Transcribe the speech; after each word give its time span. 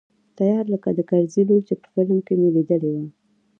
تيار 0.37 0.65
لکه 0.73 0.89
د 0.97 0.99
کرزي 1.09 1.41
لور 1.49 1.61
چې 1.67 1.73
په 1.81 1.87
فلم 1.93 2.17
کښې 2.25 2.35
مې 2.39 2.49
ليدلې 2.55 2.89
وه. 2.95 3.05